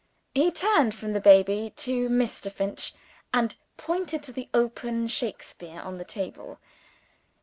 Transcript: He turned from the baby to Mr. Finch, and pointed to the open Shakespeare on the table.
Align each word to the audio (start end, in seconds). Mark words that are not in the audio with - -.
He 0.33 0.49
turned 0.49 0.95
from 0.95 1.13
the 1.13 1.19
baby 1.19 1.71
to 1.75 2.09
Mr. 2.09 2.51
Finch, 2.51 2.93
and 3.31 3.55
pointed 3.77 4.23
to 4.23 4.31
the 4.31 4.49
open 4.51 5.07
Shakespeare 5.07 5.79
on 5.79 5.99
the 5.99 6.03
table. 6.05 6.57